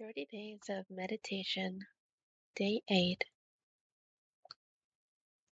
30 0.00 0.26
Days 0.32 0.58
of 0.70 0.84
Meditation, 0.90 1.78
Day 2.56 2.82
8. 2.90 3.24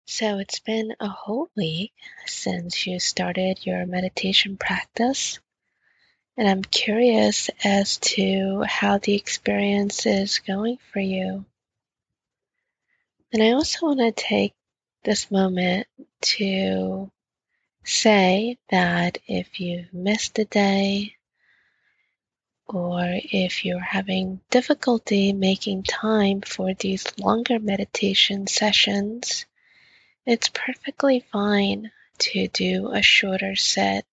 So 0.07 0.39
it's 0.39 0.61
been 0.61 0.95
a 0.99 1.09
whole 1.09 1.51
week 1.55 1.93
since 2.25 2.87
you 2.87 3.01
started 3.01 3.67
your 3.67 3.85
meditation 3.85 4.57
practice, 4.57 5.39
and 6.39 6.49
I'm 6.49 6.63
curious 6.63 7.51
as 7.63 7.99
to 7.99 8.63
how 8.67 8.97
the 8.97 9.15
experience 9.15 10.07
is 10.07 10.39
going 10.39 10.79
for 10.91 11.01
you. 11.01 11.45
And 13.35 13.43
I 13.43 13.51
also 13.53 13.89
want 13.89 14.01
to 14.01 14.11
take 14.11 14.55
this 15.05 15.31
moment 15.31 15.87
to 16.39 17.11
say 17.85 18.57
that 18.71 19.19
if 19.27 19.61
you've 19.61 19.93
missed 19.93 20.39
a 20.39 20.47
day, 20.47 21.17
or 22.75 23.03
if 23.05 23.65
you're 23.65 23.81
having 23.81 24.41
difficulty 24.51 25.33
making 25.33 25.83
time 25.83 26.41
for 26.41 26.75
these 26.75 27.07
longer 27.19 27.59
meditation 27.59 28.47
sessions, 28.47 29.47
it's 30.27 30.49
perfectly 30.49 31.25
fine 31.33 31.91
to 32.19 32.49
do 32.49 32.93
a 32.93 33.03
shorter 33.03 33.57
set. 33.57 34.05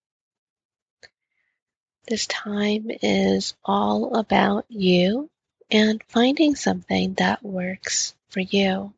This 2.08 2.26
time 2.26 2.90
is 2.90 3.54
all 3.66 4.16
about 4.16 4.66
you 4.70 5.30
and 5.70 6.02
finding 6.08 6.56
something 6.56 7.16
that 7.16 7.44
works 7.44 8.16
for 8.30 8.40
you. 8.40 8.94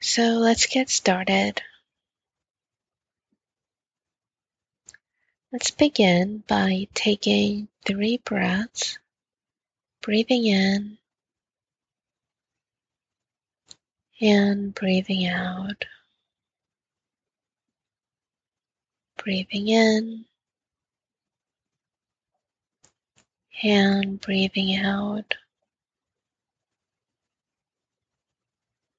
So 0.00 0.22
let's 0.22 0.66
get 0.66 0.88
started. 0.88 1.60
Let's 5.52 5.70
begin 5.70 6.42
by 6.48 6.88
taking 6.92 7.68
three 7.86 8.18
breaths, 8.18 8.98
breathing 10.02 10.44
in 10.44 10.98
and 14.20 14.74
breathing 14.74 15.26
out. 15.26 15.84
Breathing 19.22 19.68
in 19.68 20.24
and 23.62 24.20
breathing 24.20 24.76
out. 24.76 25.36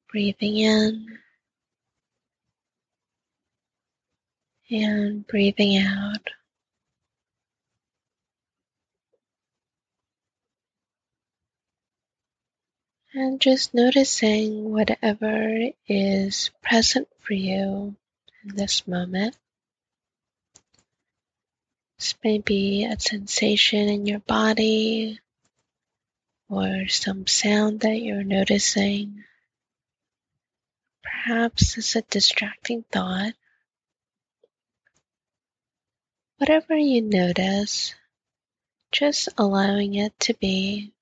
Breathing 0.09 0.57
in 0.57 1.19
and 4.69 5.25
breathing 5.25 5.77
out. 5.77 6.29
And 13.13 13.39
just 13.39 13.73
noticing 13.73 14.71
whatever 14.71 15.69
is 15.87 16.51
present 16.61 17.07
for 17.21 17.33
you 17.33 17.95
in 18.43 18.55
this 18.55 18.87
moment. 18.87 19.35
This 21.97 22.13
may 22.23 22.37
be 22.37 22.85
a 22.85 22.99
sensation 22.99 23.89
in 23.89 24.05
your 24.05 24.19
body 24.19 25.19
or 26.49 26.87
some 26.89 27.25
sound 27.25 27.79
that 27.79 27.99
you're 27.99 28.23
noticing. 28.23 29.23
Perhaps 31.01 31.77
it's 31.77 31.95
a 31.95 32.01
distracting 32.03 32.83
thought. 32.91 33.33
Whatever 36.37 36.77
you 36.77 37.01
notice, 37.01 37.95
just 38.91 39.29
allowing 39.39 39.95
it 39.95 40.19
to 40.21 40.35
be 40.35 40.93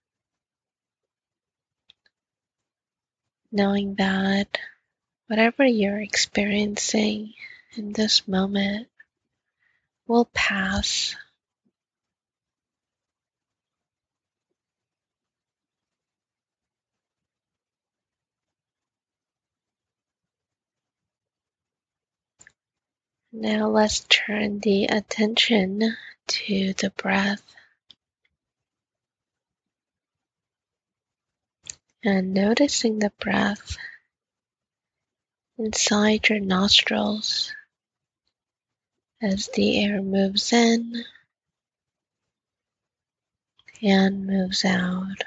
knowing 3.51 3.95
that 3.95 4.57
whatever 5.27 5.65
you're 5.65 5.99
experiencing 5.99 7.33
in 7.75 7.91
this 7.91 8.27
moment 8.27 8.87
will 10.07 10.25
pass. 10.33 11.15
Now 23.37 23.67
let's 23.67 24.05
turn 24.07 24.59
the 24.59 24.85
attention 24.85 25.97
to 26.27 26.73
the 26.73 26.89
breath. 26.91 27.43
and 32.05 32.35
noticing 32.35 32.99
the 32.99 33.11
breath 33.19 33.77
inside 35.57 36.29
your 36.29 36.39
nostrils 36.39 37.51
as 39.19 39.49
the 39.55 39.83
air 39.83 40.03
moves 40.03 40.53
in 40.53 41.03
and 43.81 44.27
moves 44.27 44.63
out. 44.63 45.23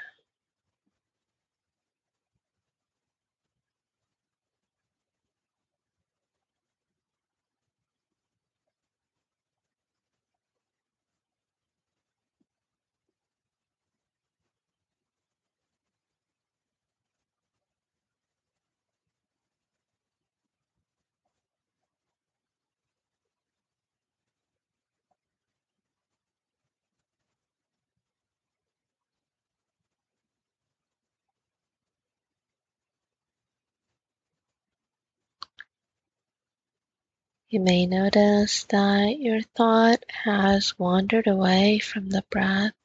You 37.51 37.61
may 37.61 37.87
notice 37.87 38.65
that 38.65 39.17
your 39.17 39.41
thought 39.41 40.05
has 40.23 40.77
wandered 40.77 41.25
away 41.25 41.79
from 41.79 42.09
the 42.09 42.23
breath. 42.29 42.75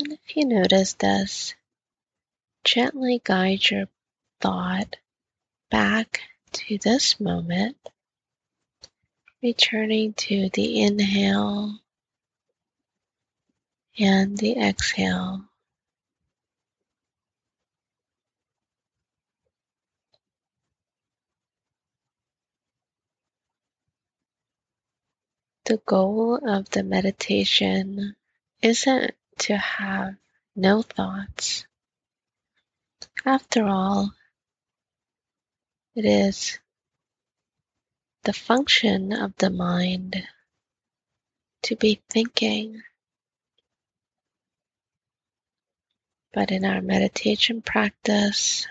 And 0.00 0.12
if 0.14 0.36
you 0.36 0.44
notice 0.44 0.94
this, 0.94 1.54
gently 2.64 3.20
guide 3.22 3.70
your 3.70 3.86
thought 4.40 4.96
back 5.70 6.22
to 6.54 6.76
this 6.78 7.20
moment, 7.20 7.76
returning 9.40 10.14
to 10.14 10.48
the 10.54 10.82
inhale 10.82 11.78
and 13.96 14.36
the 14.36 14.58
exhale. 14.58 15.44
The 25.66 25.78
goal 25.78 26.46
of 26.46 26.68
the 26.68 26.82
meditation 26.82 28.16
isn't 28.60 29.14
to 29.38 29.56
have 29.56 30.16
no 30.54 30.82
thoughts. 30.82 31.66
After 33.24 33.66
all, 33.66 34.12
it 35.94 36.04
is 36.04 36.58
the 38.24 38.34
function 38.34 39.14
of 39.14 39.34
the 39.36 39.48
mind 39.48 40.26
to 41.62 41.76
be 41.76 42.02
thinking. 42.10 42.82
But 46.34 46.50
in 46.50 46.66
our 46.66 46.82
meditation 46.82 47.62
practice, 47.62 48.66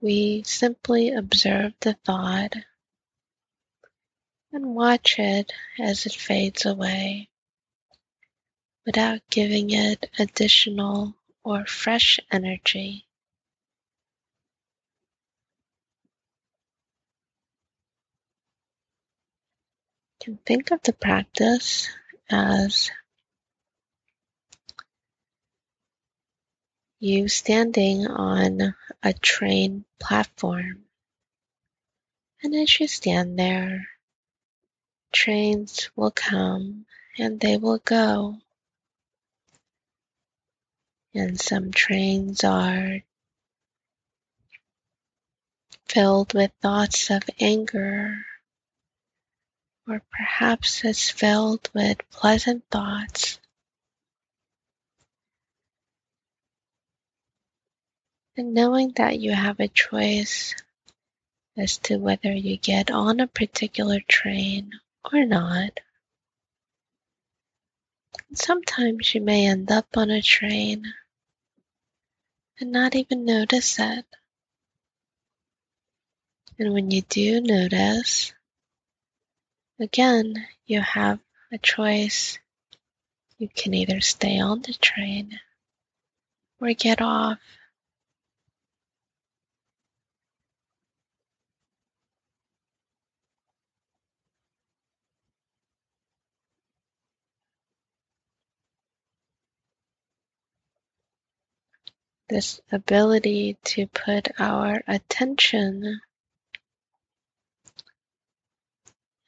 we 0.00 0.44
simply 0.44 1.10
observe 1.10 1.72
the 1.80 1.94
thought 2.04 2.54
and 4.54 4.72
watch 4.72 5.18
it 5.18 5.52
as 5.80 6.06
it 6.06 6.12
fades 6.12 6.64
away 6.64 7.28
without 8.86 9.20
giving 9.28 9.70
it 9.70 10.08
additional 10.16 11.12
or 11.42 11.66
fresh 11.66 12.20
energy. 12.30 13.04
You 20.22 20.34
can 20.34 20.38
think 20.46 20.70
of 20.70 20.80
the 20.82 20.92
practice 20.92 21.88
as 22.30 22.92
you 27.00 27.26
standing 27.26 28.06
on 28.06 28.74
a 29.02 29.12
train 29.12 29.84
platform. 29.98 30.84
And 32.42 32.54
as 32.54 32.78
you 32.78 32.86
stand 32.86 33.36
there, 33.36 33.88
trains 35.14 35.88
will 35.96 36.10
come 36.10 36.84
and 37.18 37.40
they 37.40 37.56
will 37.56 37.78
go. 37.78 38.36
And 41.14 41.40
some 41.40 41.70
trains 41.70 42.42
are 42.42 43.00
filled 45.86 46.34
with 46.34 46.50
thoughts 46.60 47.08
of 47.10 47.22
anger, 47.38 48.16
or 49.86 50.02
perhaps 50.10 50.84
it's 50.84 51.08
filled 51.08 51.70
with 51.72 51.98
pleasant 52.10 52.64
thoughts. 52.68 53.38
And 58.36 58.54
knowing 58.54 58.92
that 58.96 59.20
you 59.20 59.30
have 59.30 59.60
a 59.60 59.68
choice 59.68 60.56
as 61.56 61.78
to 61.78 61.98
whether 61.98 62.32
you 62.32 62.56
get 62.56 62.90
on 62.90 63.20
a 63.20 63.28
particular 63.28 64.00
train 64.08 64.72
or 65.12 65.24
not. 65.24 65.80
Sometimes 68.32 69.14
you 69.14 69.20
may 69.20 69.46
end 69.46 69.70
up 69.70 69.86
on 69.96 70.10
a 70.10 70.22
train 70.22 70.84
and 72.60 72.72
not 72.72 72.94
even 72.94 73.24
notice 73.24 73.78
it. 73.78 74.06
And 76.58 76.72
when 76.72 76.90
you 76.90 77.02
do 77.02 77.40
notice, 77.40 78.32
again, 79.80 80.46
you 80.66 80.80
have 80.80 81.18
a 81.52 81.58
choice. 81.58 82.38
You 83.38 83.48
can 83.48 83.74
either 83.74 84.00
stay 84.00 84.38
on 84.38 84.62
the 84.62 84.72
train 84.72 85.40
or 86.60 86.72
get 86.74 87.02
off. 87.02 87.38
This 102.28 102.60
ability 102.72 103.58
to 103.64 103.86
put 103.86 104.28
our 104.40 104.82
attention 104.88 106.00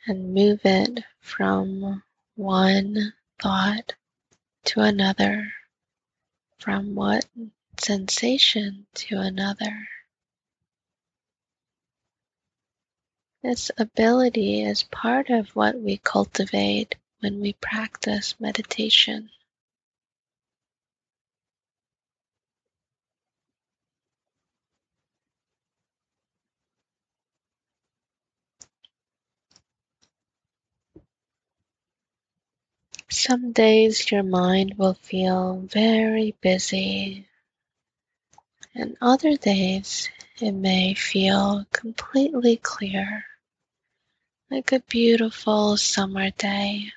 and 0.07 0.33
move 0.33 0.61
it 0.65 1.05
from 1.21 2.03
one 2.37 3.13
thought 3.39 3.95
to 4.65 4.81
another, 4.81 5.53
from 6.59 6.95
one 6.95 7.21
sensation 7.79 8.87
to 8.95 9.19
another. 9.19 9.89
This 13.43 13.71
ability 13.77 14.63
is 14.63 14.83
part 14.85 15.29
of 15.29 15.55
what 15.55 15.79
we 15.79 15.99
cultivate 15.99 16.97
when 17.21 17.41
we 17.41 17.53
practice 17.53 18.35
meditation. 18.41 19.29
Some 33.17 33.53
days 33.53 34.11
your 34.13 34.23
mind 34.23 34.75
will 34.77 34.93
feel 34.93 35.57
very 35.57 36.37
busy, 36.43 37.27
and 38.75 38.99
other 39.01 39.39
days 39.39 40.11
it 40.39 40.53
may 40.53 40.93
feel 40.93 41.65
completely 41.73 42.59
clear, 42.59 43.25
like 44.51 44.71
a 44.73 44.81
beautiful 44.81 45.79
summer 45.79 46.29
day. 46.31 46.93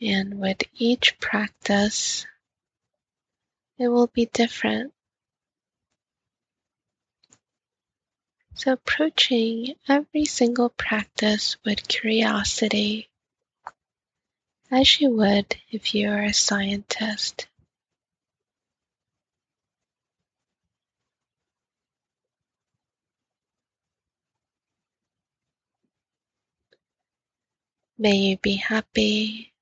And 0.00 0.38
with 0.38 0.62
each 0.72 1.18
practice, 1.18 2.24
it 3.78 3.88
will 3.88 4.06
be 4.06 4.26
different. 4.26 4.94
So 8.54 8.72
approaching 8.72 9.74
every 9.88 10.24
single 10.24 10.68
practice 10.68 11.56
with 11.64 11.88
curiosity, 11.88 13.08
as 14.70 15.00
you 15.00 15.10
would 15.10 15.56
if 15.70 15.94
you 15.94 16.08
were 16.08 16.22
a 16.22 16.32
scientist. 16.32 17.48
May 27.98 28.16
you 28.16 28.36
be 28.36 28.56
happy. 28.56 29.52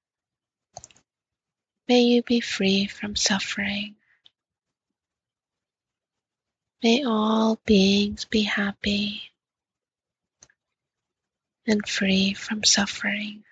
May 1.88 2.02
you 2.02 2.22
be 2.22 2.40
free 2.40 2.86
from 2.86 3.16
suffering. 3.16 3.96
May 6.82 7.04
all 7.04 7.60
beings 7.66 8.24
be 8.24 8.42
happy 8.42 9.32
and 11.66 11.86
free 11.86 12.34
from 12.34 12.64
suffering. 12.64 13.44